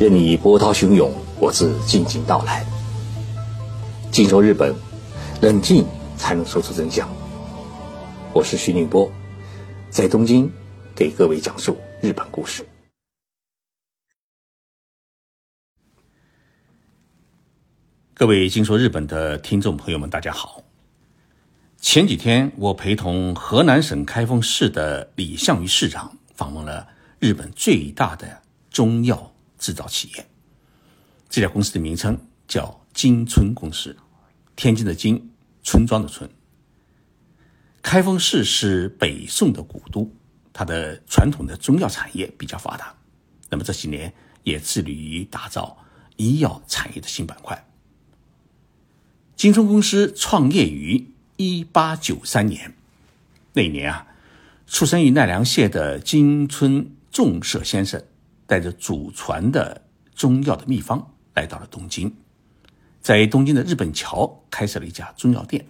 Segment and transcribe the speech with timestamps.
[0.00, 2.64] 任你波涛汹涌，我自静静到来。
[4.10, 4.74] 静说日本，
[5.42, 5.84] 冷静
[6.16, 7.06] 才能说出真相。
[8.32, 9.12] 我是徐宁波，
[9.90, 10.50] 在东京
[10.96, 12.66] 给各位讲述日本故事。
[18.14, 20.62] 各位静说日本的听众朋友们，大家好。
[21.78, 26.88] 前几天，我陪同河南省开封市的李相宇市长访问了
[27.18, 29.29] 日本最大的中药。
[29.60, 30.26] 制造企业，
[31.28, 32.18] 这家公司的名称
[32.48, 33.96] 叫金村公司，
[34.56, 35.30] 天津的津，
[35.62, 36.28] 村庄的村。
[37.82, 40.10] 开封市是北宋的古都，
[40.52, 42.94] 它的传统的中药产业比较发达。
[43.50, 45.78] 那么这几年也致力于打造
[46.16, 47.66] 医药产业的新板块。
[49.36, 52.74] 金村公司创业于一八九三年，
[53.52, 54.06] 那一年啊，
[54.66, 58.02] 出生于奈良县的金村重社先生。
[58.50, 59.80] 带着祖传的
[60.12, 62.12] 中药的秘方来到了东京，
[63.00, 65.64] 在东京的日本桥开设了一家中药店，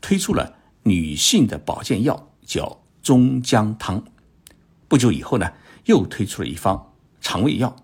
[0.00, 4.04] 推出了女性的保健药，叫中姜汤。
[4.88, 5.52] 不久以后呢，
[5.84, 7.76] 又推出了一方肠胃药，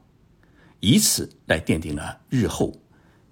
[0.80, 2.76] 以此来奠定了日后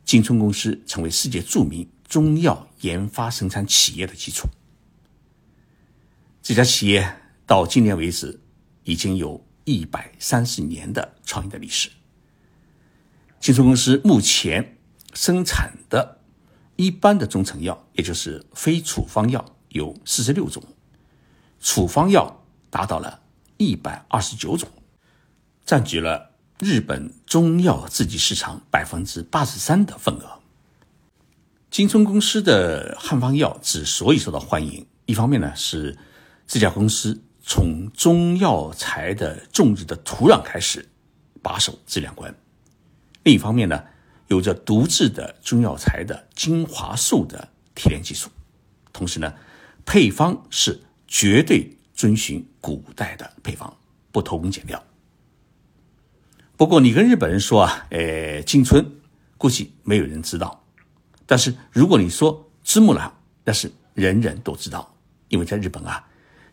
[0.05, 4.47] 金春公司成为世界著名中药研发生产企业的基础。
[6.45, 7.13] 这家企业
[7.45, 8.39] 到今年为止
[8.85, 9.46] 已经有。
[9.67, 11.91] 一百三十年的创业的历史。
[13.41, 14.79] 金春公司目前
[15.13, 16.21] 生产的
[16.77, 20.63] 一般的中成药，也就是非处方药，有四十六种，
[21.61, 23.23] 处方药达到了
[23.57, 24.69] 一百二十九种，
[25.65, 30.41] 占据了日本中药制剂市场百分之八十三的份额。
[31.73, 35.99] 金春公司的汉方药之所以受到欢迎，一方面呢是
[36.47, 37.21] 这家公司。
[37.49, 40.89] 从中药材的种植的土壤开始，
[41.41, 42.29] 把守质量关；
[43.23, 43.85] 另一方面呢，
[44.27, 48.29] 有着独制的中药材的精华素的提炼技术，
[48.93, 49.33] 同时呢，
[49.85, 53.73] 配方是绝对遵循古代的配方，
[54.11, 54.83] 不偷工减料。
[56.57, 58.85] 不过你跟日本人说啊，呃，金春，
[59.39, 60.65] 估计没有人知道；
[61.25, 63.13] 但是如果你说芝木兰，
[63.45, 64.97] 那是人人都知道，
[65.29, 66.05] 因为在日本啊。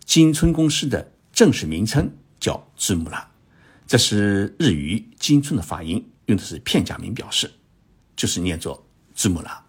[0.05, 3.31] 金村公司的正式名称叫字木拉，
[3.87, 7.51] 这是日语“金村”的发音，用的是片假名表示，
[8.15, 9.65] 就是念作字木拉。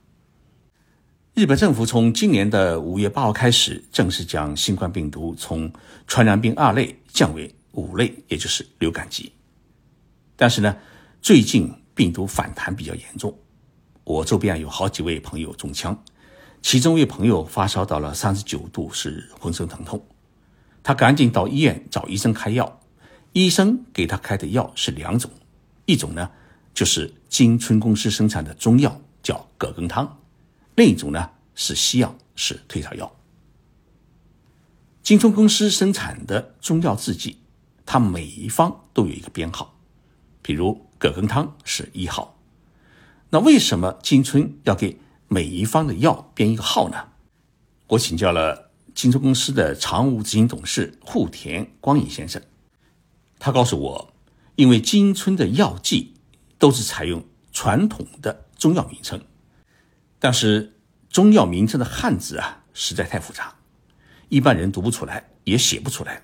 [1.34, 5.72] 日本政府从今年的五月八号开始，正式将新冠病毒从
[6.06, 9.32] 传染病二类降为五类，也就是流感级。
[10.36, 10.76] 但是呢，
[11.22, 13.36] 最近病毒反弹比较严重，
[14.04, 15.96] 我周边有好几位朋友中枪，
[16.60, 20.04] 其中一位朋友发烧到了三十九度，是浑身疼痛。
[20.84, 22.78] 他赶紧到医院找医生开药，
[23.32, 25.30] 医生给他开的药是两种，
[25.86, 26.30] 一种呢
[26.74, 30.06] 就是金春公司生产的中药，叫葛根汤；
[30.76, 33.10] 另一种呢是西药，是退烧药。
[35.02, 37.38] 金春公司生产的中药制剂，
[37.86, 39.74] 它每一方都有一个编号，
[40.42, 42.38] 比如葛根汤是一号。
[43.30, 47.08] 那为什么金春要给每一方的药编一个号呢？
[47.88, 48.63] 我请教了。
[48.94, 52.40] 金春公司的常务执行董事户田光影先生，
[53.40, 54.14] 他告诉我，
[54.54, 56.14] 因为金春的药剂
[56.58, 59.20] 都是采用传统的中药名称，
[60.20, 60.72] 但是
[61.10, 63.52] 中药名称的汉字啊实在太复杂，
[64.28, 66.22] 一般人读不出来，也写不出来，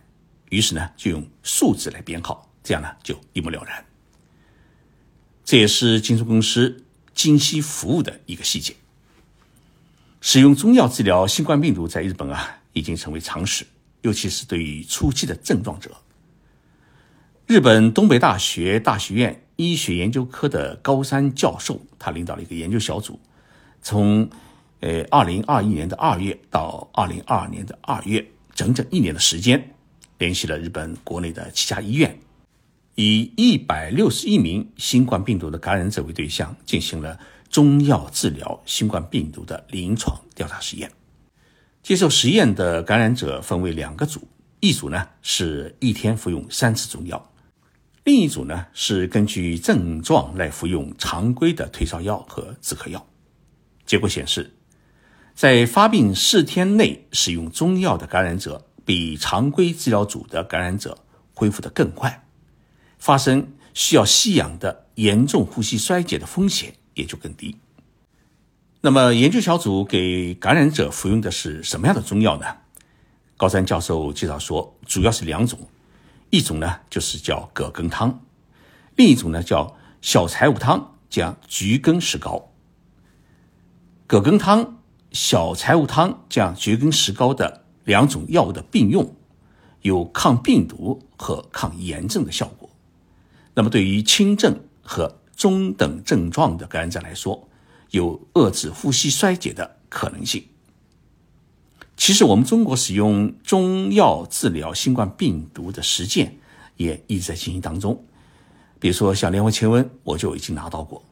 [0.50, 3.84] 于是呢就用数字来编号，这样呢就一目了然。
[5.44, 8.76] 这也是金春公司精细服务的一个细节。
[10.20, 12.58] 使用中药治疗新冠病毒在日本啊。
[12.72, 13.66] 已经成为常识，
[14.02, 15.90] 尤其是对于初期的症状者。
[17.46, 23.18] 日本东北大学大学院医学研究科的高山教授，他领导了一个研究小组，
[23.82, 24.30] 从
[24.78, 29.74] 呃二零二一年的二月到二零二二年的二月，整整一年的时间，
[30.18, 32.16] 联系了日本国内的七家医院，
[32.94, 37.18] 以一百六十一名新冠病毒的感染者为对象，进行了
[37.48, 40.88] 中药治疗新冠病毒的临床调查实验。
[41.82, 44.28] 接受实验的感染者分为两个组，
[44.60, 47.32] 一组呢是一天服用三次中药，
[48.04, 53.06] 另一组呢是根据症状来服用常规的退烧药和止咳药。
[53.86, 54.54] 结果显示，
[55.34, 60.98] 在发病四天内使用中药的感染者，比常规治疗组的感染者
[61.34, 62.26] 恢复得更快，
[62.98, 67.56] 发生需要吸氧的严重呼吸衰竭的风险也就更低。
[68.82, 72.46] 那么，研究小组给感染者服用的是什么样的中药呢？
[73.36, 75.58] 高山教授介绍说，主要是两种，
[76.30, 78.22] 一种呢就是叫葛根汤，
[78.96, 82.50] 另一种呢叫小柴胡汤加桔梗石膏。
[84.06, 84.78] 葛根汤、
[85.12, 89.14] 小柴胡汤加桔梗石膏的两种药物的并用，
[89.82, 92.70] 有抗病毒和抗炎症的效果。
[93.52, 97.46] 那么，对于轻症和中等症状的感染者来说，
[97.90, 100.44] 有遏制呼吸衰竭的可能性。
[101.96, 106.38] 其实，我们中国使用中药治疗新冠病毒的实践
[106.76, 108.02] 也一直在进行当中。
[108.78, 111.04] 比如说，像连花清瘟，我就已经拿到过。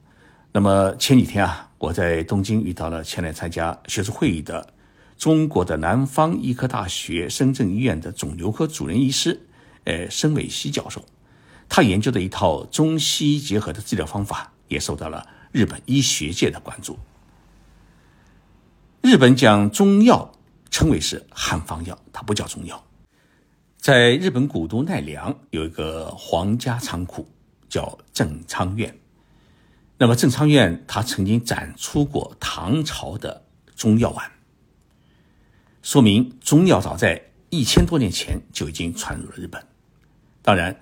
[0.53, 4.73] 那么前几天啊，我在东京遇到了前来参加学术会议的
[5.19, 9.39] 中国的南方医科大学深圳医院的肿瘤科主任医师，
[9.85, 11.05] 呃，申伟熙教授。
[11.69, 16.99] 他研究的一套中西医结合的治疗方法，也受到了日本医学界的关注。
[19.03, 20.33] 日本将中药。
[20.71, 22.85] 称为是汉方药，它不叫中药。
[23.79, 27.27] 在日本古都奈良有一个皇家仓库，
[27.71, 28.97] 叫正仓院。
[29.97, 34.31] 那么正仓院它曾经展出过唐朝的中药丸，
[35.83, 39.67] 说明中药早在一千多年前就已经传入了日本。
[40.43, 40.79] 当然，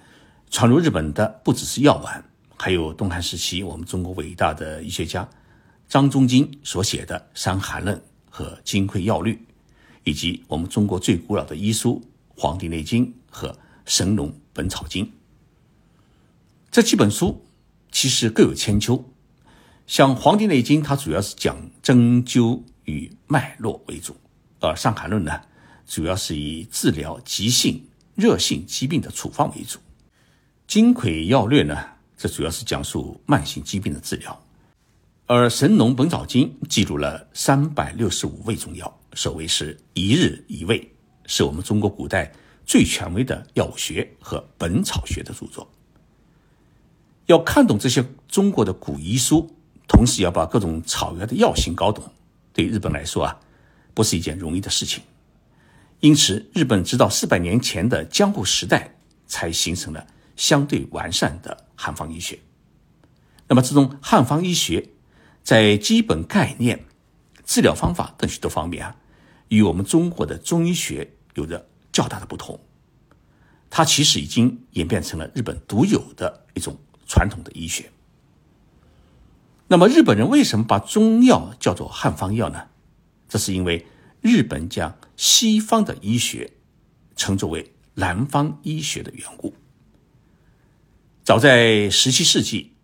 [0.50, 5.28] 传入日本的不只是药丸，还有东汉时期我们中国伟大的医学家
[5.88, 7.96] 张仲景所写的《伤寒论》
[8.30, 9.32] 和《金匮要略》。
[10.04, 12.00] 以及我们中国最古老的医书
[12.40, 13.48] 《黄帝内经》和
[13.84, 15.04] 《神农本草经》
[16.70, 17.44] 这几本书
[17.90, 19.04] 其实各有千秋。
[19.88, 24.12] 像《黄帝内经》，它主要是讲针灸与脉络为主；
[24.60, 25.40] 而《伤寒论》呢，
[25.88, 29.78] 主要是以治疗急性热性疾病的处方为主；
[30.68, 31.76] 《金匮要略》呢，
[32.16, 34.32] 这主要是讲述慢性疾病的治疗；
[35.26, 39.00] 而《神农本草经》记录了三百六十五味中药。
[39.14, 40.90] 所谓是一日一味，
[41.26, 42.32] 是我们中国古代
[42.64, 45.70] 最权威的药物学和本草学的著作。
[47.26, 49.50] 要看懂这些中国的古医书，
[49.88, 52.04] 同时要把各种草药的药性搞懂，
[52.52, 53.40] 对日本来说啊，
[53.94, 55.02] 不是一件容易的事情。
[56.00, 58.94] 因此，日本直到四百年前的江户时代，
[59.26, 62.40] 才形成了相对完善的汉方医学。
[63.46, 64.88] 那么，这种汉方医学
[65.44, 66.84] 在基本概念、
[67.44, 68.96] 治疗方法等许多方面啊。
[69.49, 72.58] 与我们中国的中医学有着较大的不同，
[73.70, 76.76] 它其实已经演变成了日本独有的一种
[77.06, 77.93] 传统的医学。
[79.69, 82.67] 那么，日本人为什么把中药叫做汉方药呢？
[83.28, 83.87] 这是因为
[84.20, 86.52] 日本将西方的医学
[87.14, 89.55] 称作为南方医学的缘故。
[91.26, 92.75] 早在十七世纪，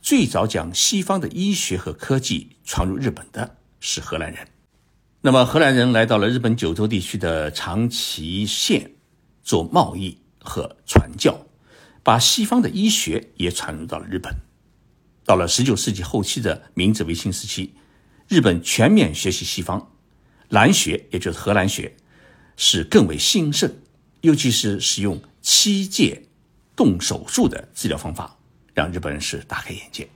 [0.00, 4.48] 最早将西方的医学和科技传入日本的是荷兰人。
[5.20, 8.92] 那么，荷兰人来到了日本九州地区的长崎县
[9.42, 11.38] 做贸易和传教，
[12.02, 14.34] 把西方的医学也传入到了日本。
[15.26, 17.74] 到了十九世纪后期的明治维新时期，
[18.28, 19.92] 日本全面学习西方，
[20.48, 21.94] 兰学也就是荷兰学
[22.56, 23.70] 是更为兴盛，
[24.22, 26.22] 尤其是使用七界
[26.76, 28.38] 动手术的治疗方法，
[28.74, 30.08] 让日本人是大开眼界，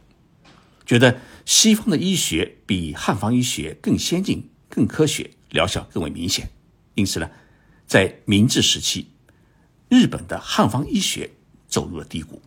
[0.87, 4.50] 觉得西方的医学比汉方医学更先进。
[4.70, 6.50] 更科学，疗效更为明显。
[6.94, 7.31] 因此呢，
[7.87, 9.08] 在明治时期，
[9.88, 11.31] 日本的汉方医学
[11.67, 12.43] 走入了低谷。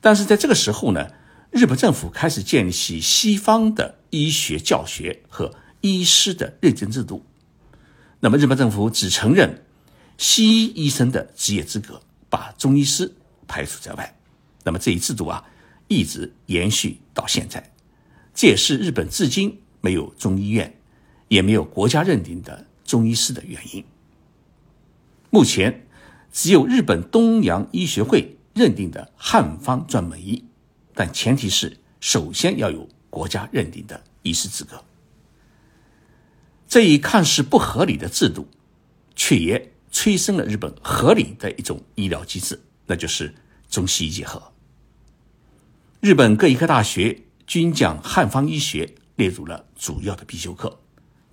[0.00, 1.10] 但是在这个时候呢，
[1.50, 7.26] 日本政府开始建立起西方的医学教学和医师的认证制度。
[8.20, 9.66] 那么，日本政府只承认
[10.16, 12.02] 西医医生的职业资格，
[12.32, 13.14] 把中医师
[13.46, 14.16] 排除在外。
[14.64, 15.44] 那么这一制度啊，
[15.86, 17.72] 一直延续到现在。
[18.32, 19.58] 这也是日本至今。
[19.84, 20.78] 没有中医院，
[21.26, 23.84] 也没有国家认定的中医师的原因。
[25.28, 25.88] 目前，
[26.30, 30.44] 只有日本东洋医学会认定的汉方专门医，
[30.94, 34.84] 但前提是首先要有国家认定的医师资格。
[36.68, 38.46] 这一看似不合理的制度，
[39.16, 43.32] 却也催生了日本合理的一种医疗机制，那就是
[43.70, 44.52] 中西医结合。
[46.00, 48.96] 日本各医科大学均将汉方医学。
[49.16, 50.80] 列入了主要的必修课，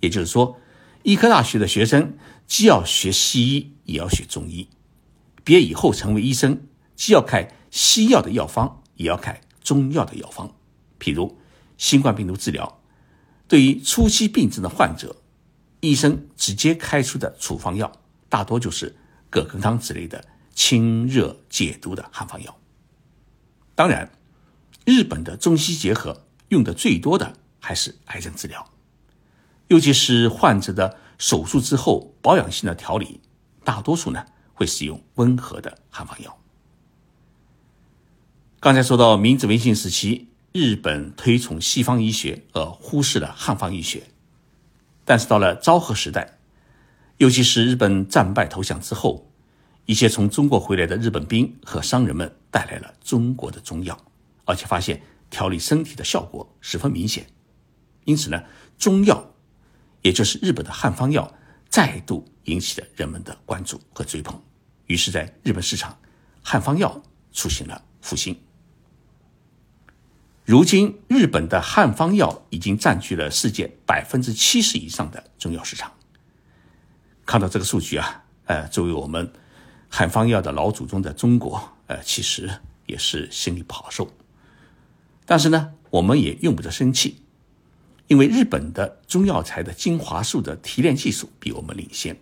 [0.00, 0.60] 也就是说，
[1.02, 4.68] 医科大学的学生既要学西医，也要学中医。
[5.42, 10.54] 毕业以后成为医生，既要开西药的药方，也要开中药的药方。
[11.00, 11.38] 譬如
[11.78, 12.80] 新冠病毒治疗，
[13.48, 15.16] 对于初期病症的患者，
[15.80, 17.90] 医生直接开出的处方药，
[18.30, 18.96] 大多就是
[19.28, 22.56] 葛根汤之类的清热解毒的汉方药。
[23.74, 24.10] 当然，
[24.86, 27.36] 日本的中西结合用的最多的。
[27.62, 28.70] 还是癌症治疗，
[29.68, 33.20] 尤其是患者的手术之后保养性的调理，
[33.62, 36.38] 大多数呢会使用温和的汉方药。
[38.58, 44.04] 刚才说到明治维新时期，日本推崇西方医学，而忽视了汉方医学。
[45.04, 46.38] 但是到了昭和时代，
[47.20, 49.30] 尤其是日本战败投降之后，
[49.84, 53.94] 一些从中国回来的日本兵和商人们带来了中国的中药，
[54.46, 57.26] 而且发现调理身体的效果十分明显。
[58.04, 58.42] 因此呢，
[58.78, 59.34] 中药，
[60.00, 61.30] 也就是日本的汉方药，
[61.68, 64.42] 再度引起了人们的关注和追捧。
[64.86, 65.98] 于是，在日本市场，
[66.40, 68.34] 汉方药出现了复兴。
[70.46, 75.92] 如今，日本的汉方药已经占据了世界百分之七十以上的中药市场。
[77.30, 79.32] 看到这个数据啊，呃，作为我们
[79.88, 82.50] 汉方药的老祖宗的中国，呃，其实
[82.86, 84.10] 也是心里不好受。
[85.26, 87.22] 但是呢，我们也用不着生气，
[88.08, 92.20] 因为日本的中药材的精华素的提炼技术比我们领先。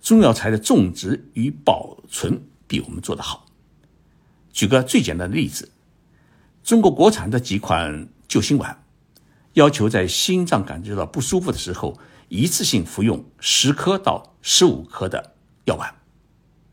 [0.00, 3.46] 中药材的种植与保存比我们做得好。
[4.52, 5.72] 举个最简单的例子，
[6.62, 8.84] 中国国产的几款救心丸，
[9.54, 11.98] 要求在心脏感觉到不舒服的时候，
[12.28, 15.94] 一次性服用十颗到十五颗的药丸。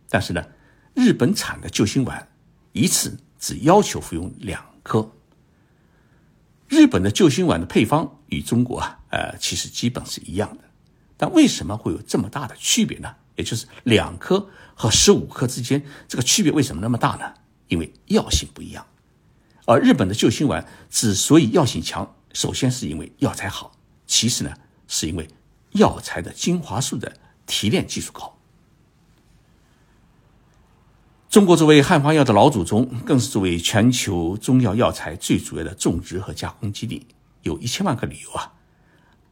[0.09, 0.45] 但是呢，
[0.93, 2.29] 日本产的救心丸
[2.71, 5.11] 一次只要求服用两颗。
[6.67, 10.63] 日本的救心丸的配方与中国啊，呃，其实基本是一样的。
[11.17, 13.15] 但为什么会有这么大的区别呢？
[13.35, 17.33] 也就是两颗和十五颗之间，这个区别为什么那么大呢？
[17.67, 18.85] 因为药性不一样。
[19.65, 23.71] 而日本的救心丸之所以药性强，首先是因为药材好，
[24.05, 24.53] 其次呢
[24.87, 25.27] 是因为
[25.73, 28.37] 药材的精华素的提炼技术高。
[31.29, 37.05] 中国作为汉方药的老祖宗，更是作为全球中药药材最主要的种植和加工基地，
[37.41, 38.53] 有一千万个理由啊，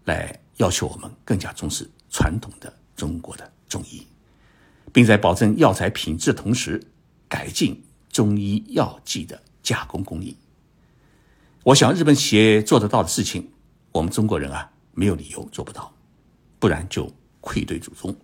[0.05, 3.51] 来要求我们更加重视传统的中国的。
[3.69, 4.05] 中医，
[4.91, 6.85] 并在保证药材品质的同时，
[7.29, 10.35] 改进中医药剂的加工工艺。
[11.63, 13.49] 我想，日本企业做得到的事情，
[13.93, 15.93] 我们中国人啊，没有理由做不到，
[16.61, 18.15] 不然就愧对祖宗。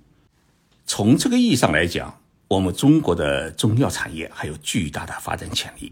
[0.86, 5.92] 从这个意义上来讲，我们中国的中药产业还有巨大的发展潜力。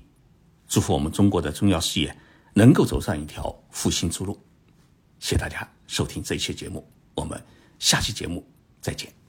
[0.68, 2.16] 祝福我们中国的中药事业
[2.54, 4.40] 能够走上一条复兴之路。
[5.20, 7.44] 谢谢大家收听这一期节目，我们
[7.80, 8.46] 下期节目
[8.80, 9.25] 再见。